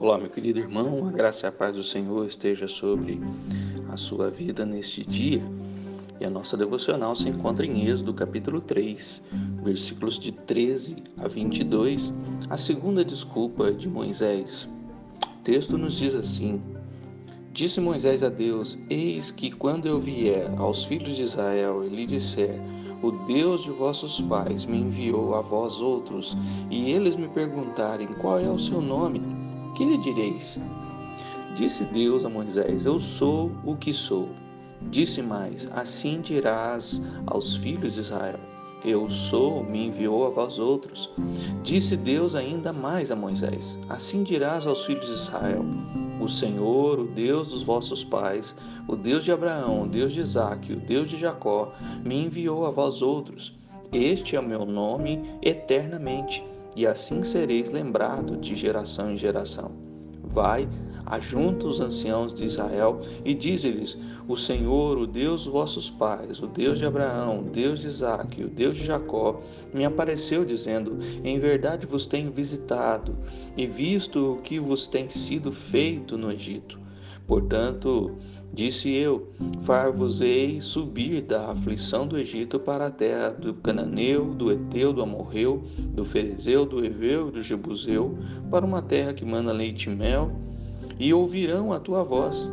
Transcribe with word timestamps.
Olá, 0.00 0.16
meu 0.16 0.30
querido 0.30 0.60
irmão, 0.60 1.08
a 1.08 1.10
graça 1.10 1.44
e 1.44 1.48
a 1.48 1.52
paz 1.52 1.74
do 1.74 1.82
Senhor 1.82 2.24
esteja 2.24 2.68
sobre 2.68 3.20
a 3.90 3.96
sua 3.96 4.30
vida 4.30 4.64
neste 4.64 5.04
dia. 5.04 5.42
E 6.20 6.24
a 6.24 6.30
nossa 6.30 6.56
devocional 6.56 7.16
se 7.16 7.28
encontra 7.28 7.66
em 7.66 7.88
Êxodo, 7.88 8.14
capítulo 8.14 8.60
3, 8.60 9.24
versículos 9.64 10.16
de 10.16 10.30
13 10.30 11.02
a 11.16 11.26
22, 11.26 12.14
a 12.48 12.56
segunda 12.56 13.04
desculpa 13.04 13.72
de 13.72 13.88
Moisés. 13.88 14.68
O 15.20 15.42
texto 15.42 15.76
nos 15.76 15.98
diz 15.98 16.14
assim: 16.14 16.62
Disse 17.52 17.80
Moisés 17.80 18.22
a 18.22 18.28
Deus: 18.28 18.78
Eis 18.88 19.32
que 19.32 19.50
quando 19.50 19.86
eu 19.88 19.98
vier 19.98 20.48
aos 20.58 20.84
filhos 20.84 21.16
de 21.16 21.24
Israel 21.24 21.84
e 21.84 21.88
lhe 21.88 22.06
disser: 22.06 22.60
o 23.00 23.12
Deus 23.12 23.62
de 23.62 23.70
vossos 23.70 24.20
pais 24.20 24.66
me 24.66 24.78
enviou 24.78 25.36
a 25.36 25.40
vós 25.40 25.80
outros, 25.80 26.36
e 26.68 26.90
eles 26.90 27.14
me 27.14 27.28
perguntarem 27.28 28.08
qual 28.14 28.40
é 28.40 28.50
o 28.50 28.58
seu 28.58 28.80
nome, 28.80 29.22
que 29.78 29.84
lhe 29.84 29.96
direis? 29.96 30.60
Disse 31.54 31.84
Deus 31.84 32.24
a 32.24 32.28
Moisés: 32.28 32.84
Eu 32.84 32.98
sou 32.98 33.52
o 33.64 33.76
que 33.76 33.92
sou. 33.92 34.28
Disse 34.90 35.22
mais: 35.22 35.68
Assim 35.70 36.20
dirás 36.20 37.00
aos 37.28 37.54
filhos 37.54 37.94
de 37.94 38.00
Israel: 38.00 38.40
Eu 38.84 39.08
sou, 39.08 39.62
me 39.62 39.86
enviou 39.86 40.26
a 40.26 40.30
vós 40.30 40.58
outros. 40.58 41.08
Disse 41.62 41.96
Deus 41.96 42.34
ainda 42.34 42.72
mais 42.72 43.12
a 43.12 43.16
Moisés: 43.16 43.78
Assim 43.88 44.24
dirás 44.24 44.66
aos 44.66 44.84
filhos 44.84 45.06
de 45.06 45.12
Israel: 45.12 45.64
O 46.20 46.26
Senhor, 46.26 46.98
o 46.98 47.06
Deus 47.06 47.50
dos 47.50 47.62
vossos 47.62 48.02
pais, 48.02 48.56
o 48.88 48.96
Deus 48.96 49.24
de 49.24 49.30
Abraão, 49.30 49.84
o 49.84 49.88
Deus 49.88 50.12
de 50.12 50.20
Isaque, 50.22 50.72
o 50.72 50.80
Deus 50.80 51.08
de 51.08 51.16
Jacó, 51.16 51.72
me 52.04 52.24
enviou 52.24 52.66
a 52.66 52.70
vós 52.72 53.00
outros. 53.00 53.56
Este 53.92 54.34
é 54.34 54.40
o 54.40 54.42
meu 54.42 54.66
nome 54.66 55.22
eternamente 55.40 56.44
e 56.78 56.86
assim 56.86 57.24
sereis 57.24 57.70
lembrado 57.72 58.36
de 58.36 58.54
geração 58.54 59.10
em 59.10 59.16
geração. 59.16 59.72
Vai, 60.22 60.68
ajunta 61.06 61.66
os 61.66 61.80
anciãos 61.80 62.32
de 62.32 62.44
Israel 62.44 63.00
e 63.24 63.34
dize-lhes: 63.34 63.98
O 64.28 64.36
Senhor, 64.36 64.96
o 64.96 65.04
Deus 65.04 65.42
dos 65.42 65.52
vossos 65.52 65.90
pais, 65.90 66.40
o 66.40 66.46
Deus 66.46 66.78
de 66.78 66.86
Abraão, 66.86 67.40
o 67.40 67.50
Deus 67.50 67.80
de 67.80 67.88
Isaque, 67.88 68.44
o 68.44 68.48
Deus 68.48 68.76
de 68.76 68.84
Jacó, 68.84 69.40
me 69.74 69.84
apareceu 69.84 70.44
dizendo: 70.44 70.98
Em 71.24 71.40
verdade 71.40 71.84
vos 71.84 72.06
tenho 72.06 72.30
visitado 72.30 73.16
e 73.56 73.66
visto 73.66 74.34
o 74.34 74.36
que 74.42 74.60
vos 74.60 74.86
tem 74.86 75.10
sido 75.10 75.50
feito 75.50 76.16
no 76.16 76.30
Egito. 76.30 76.78
Portanto, 77.26 78.16
Disse 78.52 78.92
eu: 78.92 79.28
Far-vos-ei 79.62 80.60
subir 80.60 81.22
da 81.22 81.50
aflição 81.50 82.06
do 82.06 82.18
Egito 82.18 82.58
para 82.58 82.86
a 82.86 82.90
terra 82.90 83.30
do 83.30 83.54
Cananeu, 83.54 84.26
do 84.34 84.50
Eteu, 84.50 84.92
do 84.92 85.02
Amorreu, 85.02 85.62
do 85.78 86.04
Ferezeu, 86.04 86.64
do 86.64 86.84
Eveu 86.84 87.30
do 87.30 87.42
Jebuseu, 87.42 88.16
para 88.50 88.64
uma 88.64 88.82
terra 88.82 89.12
que 89.12 89.24
manda 89.24 89.52
leite 89.52 89.90
e 89.90 89.94
mel, 89.94 90.32
e 90.98 91.12
ouvirão 91.12 91.72
a 91.72 91.78
tua 91.78 92.02
voz. 92.02 92.50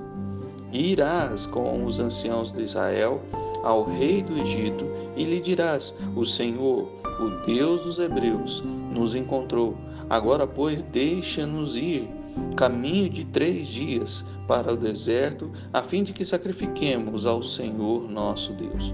E 0.71 0.91
irás 0.91 1.47
com 1.47 1.85
os 1.85 1.99
anciãos 1.99 2.51
de 2.51 2.61
Israel 2.61 3.21
ao 3.63 3.83
rei 3.85 4.21
do 4.21 4.37
Egito, 4.37 4.85
e 5.15 5.23
lhe 5.23 5.39
dirás: 5.39 5.95
O 6.15 6.25
Senhor, 6.25 6.87
o 7.19 7.45
Deus 7.45 7.81
dos 7.81 7.99
Hebreus, 7.99 8.63
nos 8.91 9.15
encontrou. 9.15 9.75
Agora, 10.09 10.45
pois, 10.45 10.83
deixa-nos 10.83 11.75
ir 11.75 12.07
caminho 12.55 13.09
de 13.09 13.25
três 13.25 13.67
dias 13.67 14.25
para 14.47 14.73
o 14.73 14.77
deserto, 14.77 15.51
a 15.73 15.81
fim 15.81 16.03
de 16.03 16.13
que 16.13 16.25
sacrifiquemos 16.25 17.25
ao 17.25 17.43
Senhor 17.43 18.09
nosso 18.09 18.53
Deus. 18.53 18.93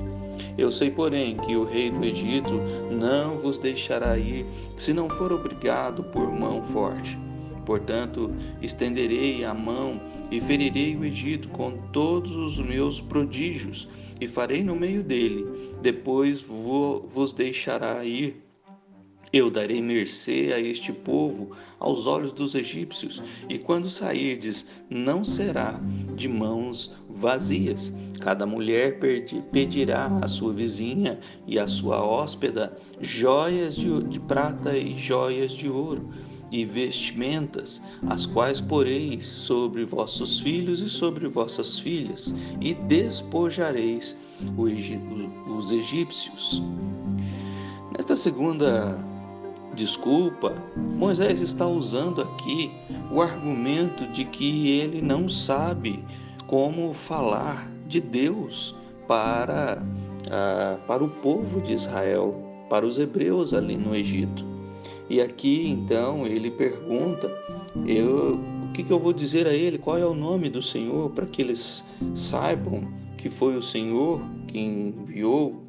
Eu 0.57 0.71
sei, 0.71 0.89
porém, 0.91 1.37
que 1.37 1.55
o 1.55 1.63
rei 1.63 1.89
do 1.89 2.03
Egito 2.03 2.53
não 2.91 3.37
vos 3.37 3.57
deixará 3.57 4.17
ir, 4.17 4.45
se 4.77 4.93
não 4.93 5.09
for 5.09 5.31
obrigado 5.31 6.03
por 6.03 6.31
mão 6.31 6.61
forte. 6.63 7.17
Portanto, 7.65 8.31
estenderei 8.61 9.43
a 9.43 9.53
mão 9.53 10.01
e 10.31 10.39
ferirei 10.41 10.95
o 10.95 11.05
Egito 11.05 11.47
com 11.49 11.77
todos 11.93 12.31
os 12.31 12.59
meus 12.59 12.99
prodígios, 12.99 13.87
e 14.19 14.27
farei 14.27 14.63
no 14.63 14.75
meio 14.75 15.03
dele. 15.03 15.45
Depois 15.81 16.41
vos 16.41 17.33
deixará 17.33 18.03
ir 18.03 18.50
eu 19.33 19.49
darei 19.49 19.81
mercê 19.81 20.51
a 20.53 20.59
este 20.59 20.91
povo 20.91 21.51
aos 21.79 22.05
olhos 22.05 22.33
dos 22.33 22.53
egípcios, 22.53 23.23
e 23.47 23.57
quando 23.57 23.89
sairdes, 23.89 24.67
não 24.89 25.23
será 25.23 25.79
de 26.15 26.27
mãos 26.27 26.95
vazias. 27.09 27.93
Cada 28.19 28.45
mulher 28.45 28.99
pedirá 29.51 30.07
à 30.21 30.27
sua 30.27 30.53
vizinha 30.53 31.19
e 31.47 31.57
à 31.57 31.65
sua 31.65 32.03
hóspeda 32.03 32.77
joias 32.99 33.75
de, 33.75 34.03
de 34.03 34.19
prata 34.19 34.77
e 34.77 34.95
joias 34.95 35.53
de 35.53 35.69
ouro 35.69 36.09
e 36.51 36.65
vestimentas, 36.65 37.81
as 38.09 38.25
quais 38.25 38.59
poreis 38.59 39.25
sobre 39.25 39.85
vossos 39.85 40.41
filhos 40.41 40.81
e 40.81 40.89
sobre 40.89 41.27
vossas 41.29 41.79
filhas, 41.79 42.35
e 42.59 42.73
despojareis 42.73 44.17
os 45.47 45.71
egípcios. 45.71 46.61
Nesta 47.95 48.15
segunda 48.15 48.99
desculpa, 49.73 50.53
Moisés 50.75 51.41
está 51.41 51.67
usando 51.67 52.21
aqui 52.21 52.71
o 53.11 53.21
argumento 53.21 54.05
de 54.07 54.25
que 54.25 54.69
ele 54.69 55.01
não 55.01 55.27
sabe 55.27 56.03
como 56.47 56.93
falar 56.93 57.69
de 57.87 57.99
Deus 57.99 58.75
para, 59.07 59.81
uh, 60.27 60.85
para 60.85 61.03
o 61.03 61.09
povo 61.09 61.61
de 61.61 61.73
Israel, 61.73 62.35
para 62.69 62.85
os 62.85 62.97
hebreus 62.99 63.53
ali 63.53 63.75
no 63.75 63.95
Egito. 63.95 64.45
E 65.09 65.19
aqui 65.19 65.67
então 65.67 66.25
ele 66.25 66.49
pergunta: 66.51 67.29
eu, 67.85 68.39
o 68.69 68.71
que, 68.73 68.83
que 68.83 68.91
eu 68.91 68.99
vou 68.99 69.13
dizer 69.13 69.47
a 69.47 69.53
ele? 69.53 69.77
Qual 69.77 69.97
é 69.97 70.05
o 70.05 70.13
nome 70.13 70.49
do 70.49 70.61
Senhor 70.61 71.09
para 71.09 71.25
que 71.25 71.41
eles 71.41 71.83
saibam 72.15 72.87
que 73.17 73.29
foi 73.29 73.55
o 73.55 73.61
Senhor 73.61 74.21
que 74.47 74.59
enviou 74.59 75.61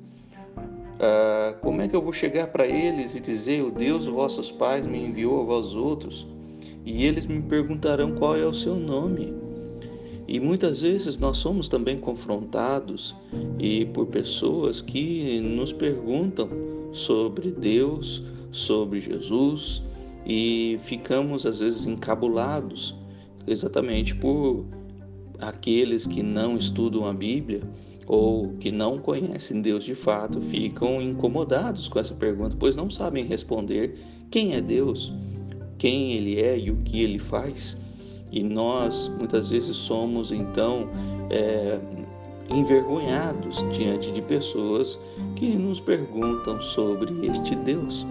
ah, 1.02 1.54
como 1.60 1.82
é 1.82 1.88
que 1.88 1.96
eu 1.96 2.00
vou 2.00 2.12
chegar 2.12 2.46
para 2.46 2.64
eles 2.64 3.16
e 3.16 3.20
dizer: 3.20 3.62
O 3.62 3.72
Deus, 3.72 4.06
vossos 4.06 4.52
pais, 4.52 4.86
me 4.86 5.04
enviou 5.04 5.40
a 5.40 5.44
vós 5.44 5.74
outros? 5.74 6.26
E 6.86 7.04
eles 7.04 7.26
me 7.26 7.42
perguntarão 7.42 8.14
qual 8.14 8.36
é 8.36 8.46
o 8.46 8.54
seu 8.54 8.76
nome. 8.76 9.34
E 10.28 10.38
muitas 10.38 10.80
vezes 10.80 11.18
nós 11.18 11.38
somos 11.38 11.68
também 11.68 11.98
confrontados 11.98 13.14
e 13.58 13.84
por 13.86 14.06
pessoas 14.06 14.80
que 14.80 15.40
nos 15.40 15.72
perguntam 15.72 16.48
sobre 16.92 17.50
Deus, 17.50 18.22
sobre 18.52 19.00
Jesus 19.00 19.82
e 20.24 20.78
ficamos 20.82 21.44
às 21.44 21.58
vezes 21.58 21.84
encabulados 21.84 22.94
exatamente 23.46 24.14
por 24.14 24.64
aqueles 25.40 26.06
que 26.06 26.22
não 26.22 26.56
estudam 26.56 27.04
a 27.06 27.12
Bíblia 27.12 27.60
ou 28.06 28.54
que 28.54 28.70
não 28.70 28.98
conhecem 28.98 29.62
Deus 29.62 29.84
de 29.84 29.94
fato 29.94 30.40
ficam 30.40 31.00
incomodados 31.00 31.88
com 31.88 31.98
essa 31.98 32.14
pergunta, 32.14 32.56
pois 32.58 32.76
não 32.76 32.90
sabem 32.90 33.24
responder 33.24 33.98
quem 34.30 34.54
é 34.54 34.60
Deus, 34.60 35.12
quem 35.78 36.12
Ele 36.12 36.40
é 36.40 36.58
e 36.58 36.70
o 36.70 36.76
que 36.78 37.02
Ele 37.02 37.18
faz. 37.18 37.76
E 38.32 38.42
nós 38.42 39.10
muitas 39.18 39.50
vezes 39.50 39.76
somos 39.76 40.32
então 40.32 40.88
é, 41.30 41.78
envergonhados 42.50 43.64
diante 43.72 44.10
de 44.10 44.22
pessoas 44.22 44.98
que 45.36 45.54
nos 45.54 45.80
perguntam 45.80 46.60
sobre 46.60 47.26
este 47.26 47.54
Deus. 47.56 48.06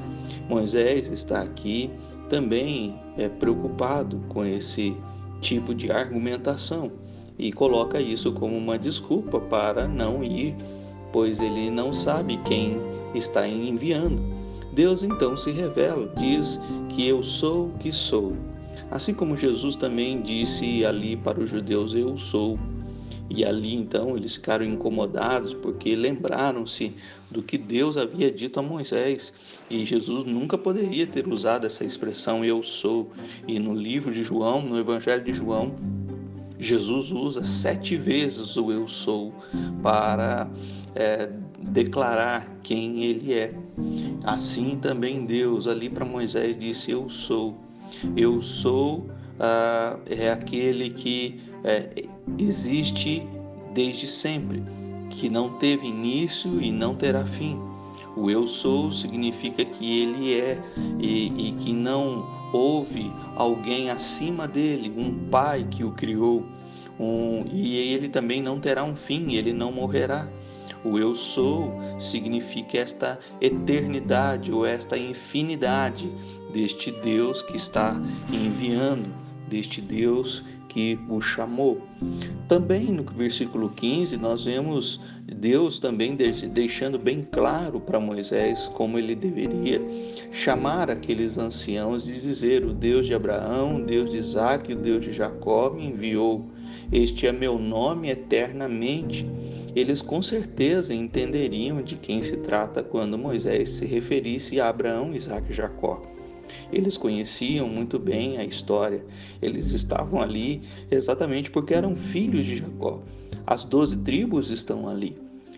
Moisés 0.48 1.10
está 1.10 1.42
aqui 1.42 1.90
também 2.30 2.96
é, 3.18 3.28
preocupado 3.28 4.22
com 4.30 4.46
esse 4.46 4.96
tipo 5.42 5.74
de 5.74 5.92
argumentação 5.92 6.92
e 7.42 7.52
coloca 7.52 8.00
isso 8.00 8.32
como 8.32 8.56
uma 8.56 8.78
desculpa 8.78 9.40
para 9.40 9.88
não 9.88 10.24
ir, 10.24 10.56
pois 11.12 11.40
ele 11.40 11.72
não 11.72 11.92
sabe 11.92 12.38
quem 12.46 12.80
está 13.16 13.48
enviando. 13.48 14.22
Deus 14.74 15.02
então 15.02 15.36
se 15.36 15.52
revela, 15.52 16.08
diz 16.18 16.60
que 16.90 17.08
eu 17.08 17.24
sou 17.24 17.66
o 17.66 17.78
que 17.80 17.92
sou. 17.92 18.38
Assim 18.92 19.14
como 19.16 19.36
Jesus 19.36 19.76
também 19.76 20.22
disse 20.22 20.86
ali 20.86 21.18
para 21.18 21.42
os 21.42 21.50
judeus: 21.50 21.96
Eu 21.96 22.16
sou. 22.16 22.60
E 23.28 23.44
ali 23.44 23.74
então 23.74 24.16
eles 24.16 24.36
ficaram 24.36 24.64
incomodados 24.64 25.54
porque 25.54 25.96
lembraram-se 25.96 26.94
do 27.32 27.42
que 27.42 27.58
Deus 27.58 27.98
havia 27.98 28.30
dito 28.30 28.60
a 28.60 28.64
Moisés. 28.64 29.34
E 29.70 29.84
Jesus 29.84 30.26
nunca 30.26 30.58
poderia 30.58 31.08
ter 31.08 31.28
usado 31.28 31.66
essa 31.66 31.84
expressão 31.84 32.46
eu 32.46 32.62
sou. 32.62 33.10
E 33.48 33.58
no 33.58 33.74
livro 33.74 34.14
de 34.14 34.24
João, 34.24 34.62
no 34.62 34.78
Evangelho 34.78 35.24
de 35.24 35.34
João, 35.34 35.74
Jesus 36.62 37.12
usa 37.12 37.44
sete 37.44 37.98
vezes 37.98 38.56
o 38.56 38.72
eu 38.72 38.88
sou 38.88 39.34
para 39.82 40.48
é, 40.94 41.28
declarar 41.60 42.48
quem 42.62 43.04
ele 43.04 43.34
é. 43.34 43.54
Assim 44.24 44.78
também 44.80 45.26
Deus, 45.26 45.68
ali 45.68 45.90
para 45.90 46.06
Moisés, 46.06 46.56
disse: 46.56 46.92
Eu 46.92 47.10
sou. 47.10 47.58
Eu 48.16 48.42
sou 48.42 49.10
ah, 49.40 49.98
é 50.06 50.30
aquele 50.30 50.92
que 50.92 51.42
é, 51.64 52.06
existe 52.38 53.28
desde 53.74 54.06
sempre, 54.06 54.64
que 55.10 55.30
não 55.30 55.58
teve 55.58 55.88
início 55.88 56.62
e 56.62 56.72
não 56.72 56.94
terá 56.94 57.26
fim. 57.26 57.60
O 58.16 58.30
eu 58.30 58.46
sou 58.46 58.92
significa 58.92 59.66
que 59.66 60.02
ele 60.02 60.40
é 60.40 60.62
e, 61.00 61.50
e 61.50 61.52
que 61.54 61.74
não 61.74 62.41
houve 62.52 63.12
alguém 63.36 63.90
acima 63.90 64.48
dele, 64.48 64.94
um 64.96 65.30
pai 65.30 65.66
que 65.70 65.84
o 65.84 65.92
criou. 65.92 66.46
Um, 67.00 67.46
e 67.52 67.76
ele 67.76 68.10
também 68.10 68.42
não 68.42 68.60
terá 68.60 68.84
um 68.84 68.96
fim, 68.96 69.34
ele 69.34 69.54
não 69.54 69.72
morrerá. 69.72 70.28
O 70.84 70.98
eu 70.98 71.14
sou 71.14 71.74
significa 72.00 72.80
esta 72.80 73.20
eternidade 73.40 74.52
ou 74.52 74.66
esta 74.66 74.98
infinidade 74.98 76.12
deste 76.52 76.92
Deus 76.92 77.44
que 77.44 77.56
está 77.56 77.96
enviando, 78.32 79.14
deste 79.48 79.80
Deus 79.80 80.44
que 80.72 80.98
o 81.10 81.20
chamou. 81.20 81.82
Também 82.48 82.86
no 82.86 83.04
versículo 83.04 83.70
15, 83.70 84.16
nós 84.16 84.46
vemos 84.46 85.02
Deus 85.26 85.80
também 85.80 86.16
deixando 86.16 86.98
bem 86.98 87.28
claro 87.30 87.80
para 87.80 88.00
Moisés 88.00 88.70
como 88.70 88.98
ele 88.98 89.14
deveria 89.14 89.82
chamar 90.32 90.90
aqueles 90.90 91.38
anciãos 91.38 92.08
e 92.08 92.14
dizer: 92.14 92.64
O 92.64 92.74
Deus 92.74 93.06
de 93.06 93.14
Abraão, 93.14 93.82
o 93.82 93.86
Deus 93.86 94.10
de 94.10 94.18
Isaac, 94.18 94.72
o 94.72 94.78
Deus 94.78 95.04
de 95.04 95.12
Jacó 95.12 95.72
me 95.72 95.88
enviou. 95.88 96.50
Este 96.90 97.28
é 97.28 97.34
meu 97.34 97.60
nome 97.60 98.10
eternamente. 98.10 99.28
Eles 99.76 100.02
com 100.02 100.22
certeza 100.22 100.94
entenderiam 100.94 101.82
de 101.82 101.96
quem 101.96 102.22
se 102.22 102.38
trata 102.38 102.82
quando 102.82 103.18
Moisés 103.18 103.70
se 103.70 103.86
referisse 103.86 104.60
a 104.60 104.70
Abraão, 104.70 105.14
Isaac 105.14 105.52
e 105.52 105.54
Jacó. 105.54 106.02
Eles 106.72 106.98
conheciam 106.98 107.68
muito 107.68 108.00
bem 108.00 108.38
a 108.38 108.44
história, 108.44 109.04
eles 109.42 109.72
estavam 109.72 110.22
ali 110.22 110.62
exatamente 110.90 111.52
porque 111.52 111.74
eram 111.74 111.96
filhos 111.96 112.46
de 112.46 112.58
Jacó. 112.58 113.02
As 113.46 113.64
doze 113.64 113.98
tribos 113.98 114.50
estão 114.50 114.88
ali 114.88 115.18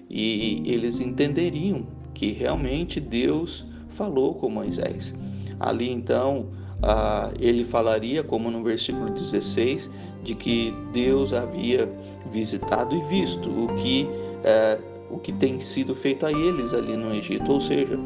e 0.10 0.62
eles 0.66 1.00
entenderiam 1.00 1.86
que 2.13 2.31
realmente 2.31 3.00
Deus 3.00 3.66
falou 3.90 4.36
com 4.36 4.50
Moisés. 4.50 5.13
Ali 5.60 5.90
então, 5.90 6.48
ah, 6.81 7.31
ele 7.39 7.63
falaria, 7.63 8.24
como 8.24 8.51
no 8.51 8.63
versículo 8.63 9.10
16, 9.10 9.89
de 10.24 10.36
que 10.36 10.74
Deus 10.92 11.34
havia 11.34 11.89
visitado 12.31 12.96
e 12.96 13.01
visto 13.04 13.50
o 13.50 13.74
que, 13.75 14.07
eh, 14.44 14.80
o 15.10 15.18
que 15.18 15.31
tem 15.31 15.60
sido 15.60 15.96
feito 15.96 16.25
a 16.25 16.31
eles 16.31 16.74
ali 16.74 16.98
no 16.98 17.13
Egito, 17.13 17.51
ou 17.51 17.62
seja, 17.62 17.98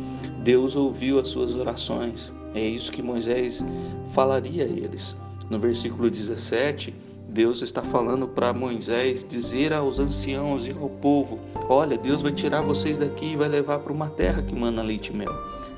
Deus 0.43 0.75
ouviu 0.75 1.19
as 1.19 1.27
suas 1.27 1.55
orações, 1.55 2.31
é 2.57 2.67
isso 2.67 2.91
que 2.91 3.01
Moisés 3.01 3.63
falaria 4.11 4.65
a 4.65 4.67
eles. 4.67 5.15
No 5.49 5.59
versículo 5.59 6.09
17, 6.09 6.93
Deus 7.29 7.61
está 7.61 7.81
falando 7.81 8.27
para 8.27 8.53
Moisés 8.53 9.25
dizer 9.27 9.73
aos 9.73 9.99
anciãos 9.99 10.65
e 10.65 10.71
ao 10.71 10.89
povo: 10.89 11.39
Olha, 11.69 11.97
Deus 11.97 12.21
vai 12.21 12.31
tirar 12.31 12.61
vocês 12.61 12.97
daqui 12.97 13.33
e 13.33 13.35
vai 13.35 13.47
levar 13.47 13.79
para 13.79 13.93
uma 13.93 14.09
terra 14.09 14.41
que 14.41 14.55
manda 14.55 14.81
leite 14.81 15.11
e 15.13 15.15
mel 15.15 15.33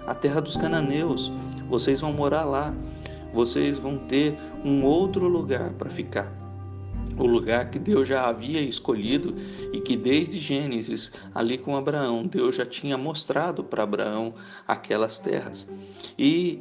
a 0.09 0.15
terra 0.15 0.41
dos 0.41 0.57
cananeus. 0.57 1.31
Vocês 1.69 2.01
vão 2.01 2.11
morar 2.11 2.43
lá. 2.43 2.73
Vocês 3.31 3.77
vão 3.77 3.95
ter 3.95 4.35
um 4.65 4.83
outro 4.83 5.27
lugar 5.27 5.69
para 5.73 5.87
ficar 5.87 6.38
o 7.19 7.27
lugar 7.27 7.69
que 7.69 7.77
Deus 7.77 8.07
já 8.07 8.27
havia 8.27 8.61
escolhido 8.61 9.35
e 9.73 9.81
que 9.81 9.95
desde 9.95 10.39
Gênesis, 10.39 11.11
ali 11.35 11.57
com 11.57 11.75
Abraão, 11.75 12.25
Deus 12.25 12.55
já 12.55 12.65
tinha 12.65 12.97
mostrado 12.97 13.63
para 13.63 13.83
Abraão 13.83 14.33
aquelas 14.67 15.19
terras. 15.19 15.67
E 16.17 16.59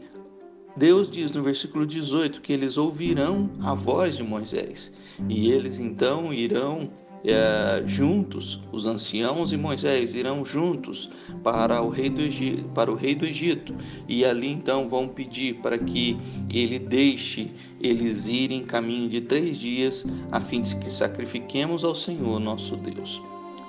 Deus 0.77 1.09
diz 1.09 1.31
no 1.31 1.43
versículo 1.43 1.87
18 1.87 2.41
que 2.41 2.53
eles 2.53 2.77
ouvirão 2.77 3.51
a 3.63 3.75
voz 3.75 4.17
de 4.17 4.23
Moisés 4.23 4.93
e 5.29 5.51
eles 5.51 5.81
então 5.81 6.33
irão 6.33 6.91
é, 7.29 7.83
juntos, 7.87 8.63
os 8.73 8.87
anciãos 8.87 9.53
e 9.53 9.57
Moisés 9.57 10.15
irão 10.15 10.45
juntos 10.45 11.11
para 11.45 11.83
o, 11.83 11.91
rei 11.91 12.09
do 12.09 12.23
Egito, 12.23 12.65
para 12.71 12.91
o 12.91 12.95
rei 12.95 13.15
do 13.15 13.27
Egito 13.27 13.75
e 14.09 14.25
ali 14.25 14.51
então 14.51 14.89
vão 14.89 15.07
pedir 15.07 15.57
para 15.57 15.77
que 15.77 16.17
ele 16.51 16.79
deixe 16.79 17.51
eles 17.81 18.27
irem 18.27 18.65
caminho 18.65 19.11
de 19.11 19.21
três 19.21 19.59
dias 19.59 20.07
a 20.33 20.41
fim 20.41 20.63
de 20.63 20.75
que 20.77 20.91
sacrifiquemos 20.91 21.85
ao 21.85 21.95
Senhor 21.95 22.41
nosso 22.41 22.77
Deus. 22.77 23.23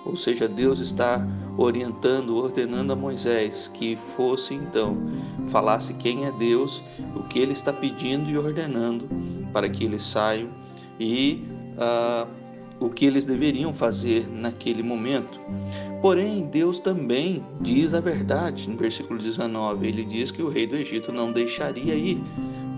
Ou 0.06 0.16
seja, 0.16 0.48
Deus 0.48 0.80
está 0.80 1.28
orientando, 1.58 2.38
ordenando 2.38 2.94
a 2.94 2.96
Moisés 2.96 3.68
que 3.68 3.98
fosse 3.98 4.54
então, 4.54 4.98
falasse 5.48 5.94
quem 5.96 6.26
é 6.26 6.32
Deus, 6.32 6.82
o 7.14 7.24
que 7.24 7.40
ele 7.40 7.52
está 7.52 7.74
pedindo 7.74 8.30
e 8.30 8.38
ordenando 8.38 9.10
para 9.52 9.68
que 9.68 9.84
eles 9.84 10.04
saiam 10.04 10.50
e 10.98 11.44
uh, 11.76 12.38
o 12.80 12.90
que 12.90 13.06
eles 13.06 13.26
deveriam 13.26 13.74
fazer 13.74 14.28
naquele 14.30 14.81
momento. 14.81 15.40
Porém, 16.02 16.48
Deus 16.50 16.80
também 16.80 17.44
diz 17.60 17.94
a 17.94 18.00
verdade 18.00 18.70
no 18.70 18.78
versículo 18.78 19.20
19. 19.20 19.88
Ele 19.88 20.06
diz 20.06 20.31
que 20.31 20.42
o 20.42 20.50
rei 20.50 20.66
do 20.66 20.76
Egito 20.76 21.12
não 21.12 21.31
deixaria 21.31 21.94
ir, 21.96 22.22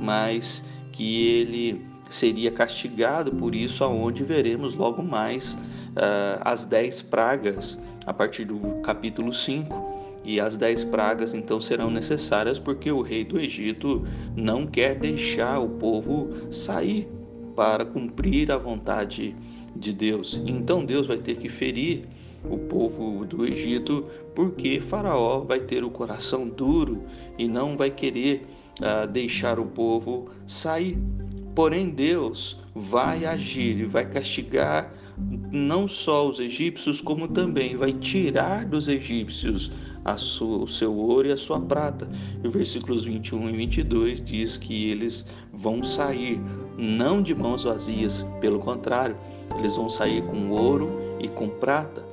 mas 0.02 0.64
que 0.92 1.28
ele 1.28 1.86
seria 2.10 2.52
castigado 2.52 3.32
por 3.32 3.56
isso, 3.56 3.84
aonde 3.84 4.24
veremos 4.24 4.76
logo 4.76 5.02
mais 5.02 5.54
uh, 5.54 6.42
as 6.42 6.66
dez 6.66 7.02
pragas 7.02 7.82
a 8.06 8.14
partir 8.14 8.46
do 8.46 8.60
capítulo 8.82 9.32
5. 9.32 9.92
E 10.24 10.40
as 10.40 10.56
dez 10.56 10.84
pragas 10.84 11.34
então 11.34 11.60
serão 11.60 11.90
necessárias 11.90 12.60
porque 12.60 12.92
o 12.92 13.02
rei 13.02 13.24
do 13.24 13.40
Egito 13.40 14.06
não 14.36 14.68
quer 14.68 14.96
deixar 14.96 15.60
o 15.60 15.68
povo 15.68 16.30
sair 16.52 17.10
para 17.56 17.86
cumprir 17.86 18.52
a 18.52 18.58
vontade 18.58 19.36
de 19.61 19.61
Deus. 19.76 20.40
Então 20.46 20.86
Deus 20.86 21.08
vai 21.08 21.18
ter 21.18 21.38
que 21.38 21.50
ferir 21.50 22.06
o 22.50 22.58
povo 22.58 23.26
do 23.26 23.46
Egito, 23.46 24.06
porque 24.36 24.80
Faraó 24.80 25.42
vai 25.42 25.60
ter 25.60 25.84
o 25.84 25.90
coração 25.90 26.48
duro 26.48 27.04
e 27.38 27.48
não 27.48 27.78
vai 27.78 27.92
querer 27.92 28.46
uh, 28.80 29.08
deixar 29.08 29.60
o 29.60 29.66
povo 29.66 30.30
sair. 30.48 30.98
Porém, 31.54 31.90
Deus 31.90 32.60
vai 32.74 33.26
agir 33.26 33.80
e 33.80 33.86
vai 33.86 34.10
castigar 34.10 34.94
não 35.52 35.88
só 35.88 36.28
os 36.28 36.40
egípcios, 36.40 37.02
como 37.02 37.28
também 37.28 37.76
vai 37.76 37.94
tirar 37.94 38.66
dos 38.66 38.88
egípcios 38.88 39.72
sua, 40.18 40.64
o 40.64 40.68
seu 40.68 40.96
ouro 40.96 41.28
e 41.28 41.32
a 41.32 41.38
sua 41.38 41.60
prata. 41.60 42.10
E 42.44 42.48
versículos 42.48 43.04
21 43.04 43.50
e 43.50 43.58
22 43.58 44.24
diz 44.24 44.58
que 44.58 44.90
eles 44.90 45.28
vão 45.54 45.84
sair 45.84 46.40
não 46.78 47.22
de 47.22 47.36
mãos 47.36 47.64
vazias, 47.64 48.26
pelo 48.40 48.60
contrário, 48.60 49.16
eles 49.58 49.76
vão 49.76 49.90
sair 49.90 50.24
com 50.24 50.50
ouro 50.50 50.90
e 51.20 51.28
com 51.28 51.48
prata. 51.48 52.04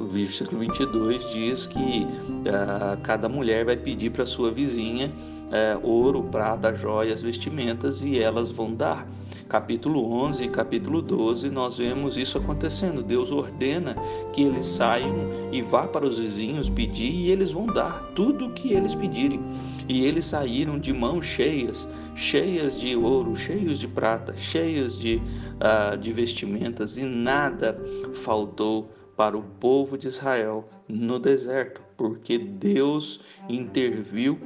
O 0.00 0.04
versículo 0.04 0.60
22 0.60 1.30
diz 1.30 1.66
que 1.66 2.06
uh, 2.06 3.00
cada 3.02 3.28
mulher 3.28 3.64
vai 3.64 3.76
pedir 3.76 4.10
para 4.10 4.26
sua 4.26 4.50
vizinha 4.50 5.10
uh, 5.48 5.86
ouro, 5.86 6.22
prata, 6.24 6.74
joias, 6.74 7.22
vestimentas 7.22 8.02
e 8.02 8.18
elas 8.18 8.50
vão 8.50 8.74
dar 8.74 9.06
capítulo 9.48 10.12
11 10.12 10.44
e 10.44 10.48
capítulo 10.48 11.00
12, 11.00 11.48
nós 11.48 11.78
vemos 11.78 12.18
isso 12.18 12.36
acontecendo. 12.36 13.02
Deus 13.02 13.32
ordena 13.32 13.96
que 14.32 14.42
eles 14.42 14.66
saiam 14.66 15.16
e 15.50 15.62
vá 15.62 15.88
para 15.88 16.06
os 16.06 16.18
vizinhos 16.18 16.68
pedir 16.68 17.10
e 17.10 17.30
eles 17.30 17.50
vão 17.50 17.66
dar 17.66 18.12
tudo 18.14 18.46
o 18.46 18.52
que 18.52 18.74
eles 18.74 18.94
pedirem. 18.94 19.40
E 19.88 20.04
eles 20.04 20.26
saíram 20.26 20.78
de 20.78 20.92
mãos 20.92 21.24
cheias, 21.24 21.88
cheias 22.14 22.78
de 22.78 22.94
ouro, 22.94 23.34
cheios 23.34 23.78
de 23.78 23.88
prata, 23.88 24.36
cheias 24.36 24.98
de, 24.98 25.16
uh, 25.16 25.96
de 25.96 26.12
vestimentas, 26.12 26.98
e 26.98 27.04
nada 27.04 27.80
faltou 28.12 28.90
para 29.16 29.36
o 29.36 29.42
povo 29.42 29.96
de 29.96 30.08
Israel 30.08 30.68
no 30.86 31.18
deserto, 31.18 31.80
porque 31.96 32.38
Deus 32.38 33.20
interviu 33.48 34.38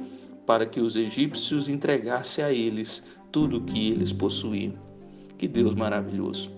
para 0.45 0.65
que 0.65 0.79
os 0.79 0.95
egípcios 0.95 1.67
entregassem 1.67 2.43
a 2.43 2.51
eles 2.51 3.05
tudo 3.31 3.57
o 3.57 3.61
que 3.61 3.91
eles 3.91 4.13
possuíam. 4.13 4.92
Que 5.43 5.47
Deus 5.49 5.75
maravilhoso. 5.75 6.49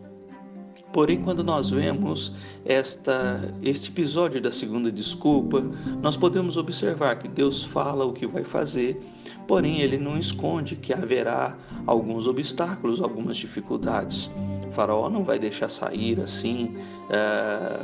Porém, 0.93 1.19
quando 1.23 1.43
nós 1.43 1.71
vemos 1.71 2.35
esta, 2.63 3.51
este 3.63 3.89
episódio 3.89 4.39
da 4.39 4.51
segunda 4.51 4.91
desculpa, 4.91 5.63
nós 6.03 6.15
podemos 6.15 6.55
observar 6.55 7.17
que 7.17 7.27
Deus 7.27 7.63
fala 7.63 8.05
o 8.05 8.13
que 8.13 8.27
vai 8.27 8.43
fazer, 8.43 9.01
porém 9.47 9.81
ele 9.81 9.97
não 9.97 10.19
esconde 10.19 10.75
que 10.75 10.93
haverá 10.93 11.57
alguns 11.87 12.27
obstáculos, 12.27 13.01
algumas 13.01 13.37
dificuldades. 13.37 14.29
O 14.67 14.71
faraó 14.71 15.09
não 15.09 15.23
vai 15.23 15.39
deixar 15.39 15.69
sair 15.69 16.21
assim 16.21 16.77
é, 17.09 17.79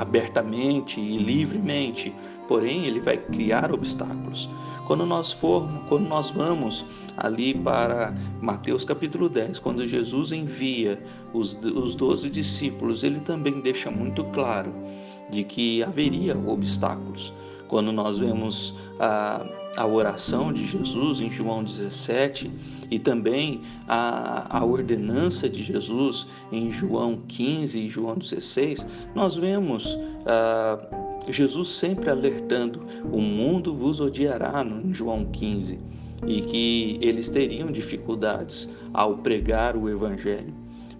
abertamente 0.00 1.00
e 1.00 1.18
livremente, 1.18 2.14
porém 2.52 2.84
ele 2.84 3.00
vai 3.00 3.16
criar 3.16 3.72
obstáculos. 3.72 4.46
Quando 4.86 5.06
nós 5.06 5.32
formos, 5.32 5.88
quando 5.88 6.06
nós 6.06 6.28
vamos 6.28 6.84
ali 7.16 7.54
para 7.54 8.14
Mateus 8.42 8.84
capítulo 8.84 9.26
10, 9.26 9.58
quando 9.58 9.88
Jesus 9.88 10.32
envia 10.32 11.02
os, 11.32 11.54
os 11.54 11.94
12 11.94 12.28
discípulos, 12.28 13.02
ele 13.04 13.20
também 13.20 13.62
deixa 13.62 13.90
muito 13.90 14.22
claro 14.24 14.70
de 15.30 15.44
que 15.44 15.82
haveria 15.82 16.36
obstáculos. 16.36 17.32
Quando 17.68 17.90
nós 17.90 18.18
vemos 18.18 18.76
a, 19.00 19.46
a 19.78 19.86
oração 19.86 20.52
de 20.52 20.66
Jesus 20.66 21.20
em 21.20 21.30
João 21.30 21.64
17 21.64 22.50
e 22.90 22.98
também 22.98 23.62
a, 23.88 24.58
a 24.58 24.62
ordenança 24.62 25.48
de 25.48 25.62
Jesus 25.62 26.28
em 26.52 26.70
João 26.70 27.22
15 27.28 27.78
e 27.78 27.88
João 27.88 28.18
16, 28.18 28.86
nós 29.14 29.36
vemos 29.36 29.98
ah, 30.26 31.01
Jesus 31.28 31.68
sempre 31.68 32.10
alertando: 32.10 32.82
o 33.12 33.20
mundo 33.20 33.74
vos 33.74 34.00
odiará, 34.00 34.64
em 34.84 34.92
João 34.92 35.26
15, 35.26 35.78
e 36.26 36.42
que 36.42 36.98
eles 37.00 37.28
teriam 37.28 37.70
dificuldades 37.70 38.68
ao 38.92 39.18
pregar 39.18 39.76
o 39.76 39.88
Evangelho. 39.88 40.54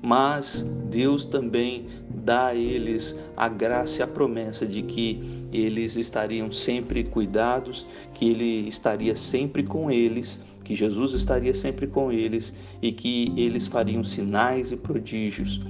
Mas 0.04 0.62
Deus 0.90 1.24
também 1.24 1.86
dá 2.10 2.48
a 2.48 2.54
eles 2.56 3.16
a 3.36 3.48
graça 3.48 4.00
e 4.00 4.02
a 4.02 4.06
promessa 4.06 4.66
de 4.66 4.82
que 4.82 5.22
eles 5.52 5.96
estariam 5.96 6.50
sempre 6.50 7.04
cuidados, 7.04 7.86
que 8.14 8.30
Ele 8.30 8.68
estaria 8.68 9.14
sempre 9.14 9.62
com 9.62 9.90
eles, 9.90 10.40
que 10.64 10.74
Jesus 10.74 11.12
estaria 11.12 11.54
sempre 11.54 11.86
com 11.86 12.10
eles 12.10 12.52
e 12.80 12.90
que 12.90 13.32
eles 13.36 13.66
fariam 13.66 14.02
sinais 14.02 14.72
e 14.72 14.76
prodígios. 14.76 15.60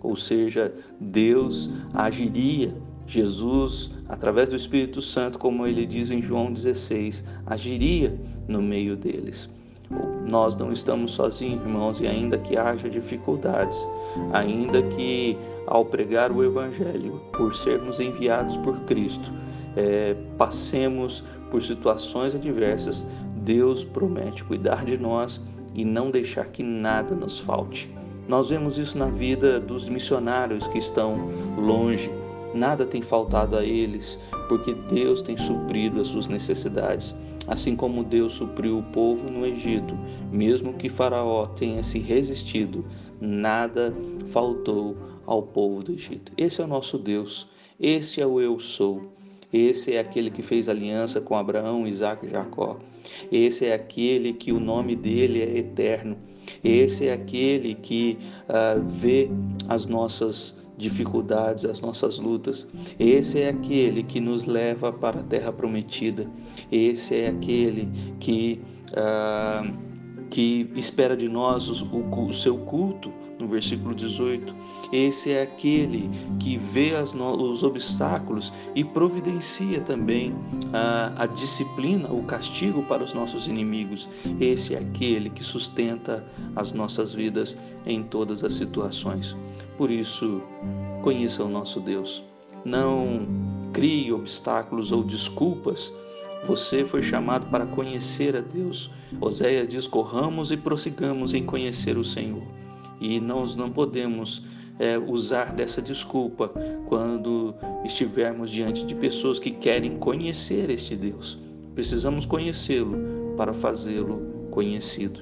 Ou 0.00 0.16
seja, 0.16 0.72
Deus 1.00 1.70
agiria 1.92 2.74
Jesus, 3.06 3.90
através 4.08 4.48
do 4.48 4.56
Espírito 4.56 5.02
Santo, 5.02 5.38
como 5.38 5.66
ele 5.66 5.84
diz 5.84 6.10
em 6.10 6.22
João 6.22 6.52
16, 6.52 7.24
agiria 7.46 8.18
no 8.48 8.62
meio 8.62 8.96
deles. 8.96 9.50
Nós 10.30 10.56
não 10.56 10.72
estamos 10.72 11.12
sozinhos, 11.12 11.62
irmãos, 11.62 12.00
e 12.00 12.06
ainda 12.06 12.38
que 12.38 12.56
haja 12.56 12.88
dificuldades, 12.88 13.86
ainda 14.32 14.82
que 14.82 15.36
ao 15.66 15.84
pregar 15.84 16.32
o 16.32 16.42
Evangelho, 16.42 17.20
por 17.32 17.54
sermos 17.54 18.00
enviados 18.00 18.56
por 18.58 18.78
Cristo, 18.80 19.32
é, 19.76 20.16
passemos 20.38 21.24
por 21.50 21.62
situações 21.62 22.34
adversas, 22.34 23.06
Deus 23.36 23.84
promete 23.84 24.44
cuidar 24.44 24.84
de 24.84 24.96
nós 24.96 25.40
e 25.74 25.84
não 25.84 26.10
deixar 26.10 26.46
que 26.46 26.62
nada 26.62 27.14
nos 27.14 27.40
falte. 27.40 27.92
Nós 28.28 28.50
vemos 28.50 28.78
isso 28.78 28.96
na 28.96 29.06
vida 29.06 29.58
dos 29.58 29.88
missionários 29.88 30.68
que 30.68 30.78
estão 30.78 31.28
longe, 31.58 32.10
Nada 32.54 32.84
tem 32.84 33.00
faltado 33.00 33.56
a 33.56 33.64
eles, 33.64 34.20
porque 34.48 34.74
Deus 34.74 35.22
tem 35.22 35.36
suprido 35.36 36.00
as 36.00 36.08
suas 36.08 36.26
necessidades, 36.26 37.14
assim 37.46 37.74
como 37.74 38.04
Deus 38.04 38.34
supriu 38.34 38.78
o 38.78 38.82
povo 38.82 39.30
no 39.30 39.46
Egito, 39.46 39.96
mesmo 40.30 40.74
que 40.74 40.88
Faraó 40.88 41.46
tenha 41.46 41.82
se 41.82 41.98
resistido, 41.98 42.84
nada 43.20 43.94
faltou 44.26 44.96
ao 45.26 45.42
povo 45.42 45.82
do 45.82 45.92
Egito. 45.92 46.32
Esse 46.36 46.60
é 46.60 46.64
o 46.64 46.68
nosso 46.68 46.98
Deus, 46.98 47.48
esse 47.80 48.20
é 48.20 48.26
o 48.26 48.40
eu 48.40 48.60
sou. 48.60 49.10
Esse 49.52 49.94
é 49.94 49.98
aquele 49.98 50.30
que 50.30 50.42
fez 50.42 50.66
aliança 50.66 51.20
com 51.20 51.36
Abraão, 51.36 51.86
Isaac 51.86 52.24
e 52.24 52.30
Jacó. 52.30 52.78
Esse 53.30 53.66
é 53.66 53.74
aquele 53.74 54.32
que 54.32 54.50
o 54.50 54.58
nome 54.58 54.96
dele 54.96 55.42
é 55.42 55.58
eterno. 55.58 56.16
Esse 56.64 57.08
é 57.08 57.12
aquele 57.12 57.74
que 57.74 58.18
uh, 58.48 58.80
vê 58.88 59.28
as 59.68 59.84
nossas 59.84 60.61
dificuldades, 60.76 61.64
as 61.64 61.80
nossas 61.80 62.18
lutas. 62.18 62.68
Esse 62.98 63.40
é 63.40 63.48
aquele 63.48 64.02
que 64.02 64.20
nos 64.20 64.44
leva 64.44 64.92
para 64.92 65.20
a 65.20 65.22
terra 65.22 65.52
prometida. 65.52 66.28
Esse 66.70 67.16
é 67.16 67.28
aquele 67.28 67.88
que, 68.18 68.60
ah, 68.96 69.62
que 70.30 70.70
espera 70.74 71.16
de 71.16 71.28
nós 71.28 71.68
o, 71.68 71.86
o, 71.86 72.28
o 72.28 72.32
seu 72.32 72.58
culto, 72.58 73.12
no 73.42 73.48
versículo 73.48 73.94
18. 73.94 74.54
Esse 74.92 75.32
é 75.32 75.42
aquele 75.42 76.08
que 76.38 76.56
vê 76.56 76.94
as, 76.94 77.14
os 77.14 77.62
obstáculos 77.62 78.52
e 78.74 78.84
providencia 78.84 79.80
também 79.80 80.34
a, 80.72 81.12
a 81.24 81.26
disciplina, 81.26 82.10
o 82.10 82.22
castigo 82.22 82.82
para 82.84 83.02
os 83.02 83.12
nossos 83.12 83.48
inimigos. 83.48 84.08
Esse 84.40 84.74
é 84.74 84.78
aquele 84.78 85.28
que 85.30 85.42
sustenta 85.42 86.24
as 86.54 86.72
nossas 86.72 87.12
vidas 87.12 87.56
em 87.84 88.02
todas 88.02 88.44
as 88.44 88.54
situações. 88.54 89.36
Por 89.76 89.90
isso, 89.90 90.42
conheça 91.02 91.42
o 91.42 91.48
nosso 91.48 91.80
Deus. 91.80 92.22
Não 92.64 93.26
crie 93.72 94.12
obstáculos 94.12 94.92
ou 94.92 95.02
desculpas. 95.02 95.92
Você 96.46 96.84
foi 96.84 97.02
chamado 97.02 97.46
para 97.46 97.66
conhecer 97.66 98.36
a 98.36 98.40
Deus. 98.40 98.90
Oséias 99.20 99.68
diz: 99.68 99.86
corramos 99.86 100.52
e 100.52 100.56
prossigamos 100.56 101.34
em 101.34 101.44
conhecer 101.44 101.96
o 101.96 102.04
Senhor. 102.04 102.42
E 103.02 103.18
nós 103.18 103.56
não 103.56 103.68
podemos 103.68 104.44
é, 104.78 104.96
usar 104.96 105.52
dessa 105.52 105.82
desculpa 105.82 106.48
quando 106.86 107.52
estivermos 107.84 108.50
diante 108.50 108.86
de 108.86 108.94
pessoas 108.94 109.38
que 109.40 109.50
querem 109.50 109.98
conhecer 109.98 110.70
este 110.70 110.94
Deus. 110.94 111.38
Precisamos 111.74 112.24
conhecê-lo 112.24 113.34
para 113.36 113.52
fazê-lo 113.52 114.20
conhecido. 114.50 115.20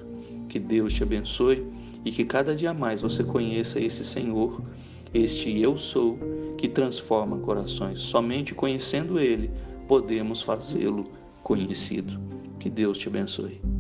Que 0.49 0.59
Deus 0.59 0.93
te 0.93 1.03
abençoe 1.03 1.67
e 2.05 2.13
que 2.13 2.25
cada 2.25 2.55
dia 2.55 2.75
mais 2.75 3.01
você 3.01 3.25
conheça 3.25 3.81
esse 3.81 4.05
Senhor, 4.05 4.61
este 5.15 5.59
Eu 5.59 5.77
Sou, 5.79 6.19
que 6.59 6.69
transforma 6.69 7.39
corações. 7.39 8.01
Somente 8.01 8.55
conhecendo 8.55 9.19
Ele 9.19 9.51
podemos 9.89 10.43
fazê-lo 10.43 11.07
conhecido. 11.43 12.21
Que 12.59 12.69
Deus 12.69 12.99
te 12.99 13.09
abençoe. 13.09 13.80